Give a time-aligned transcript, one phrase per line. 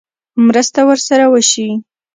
[0.45, 1.67] مرسته ورسره وشي.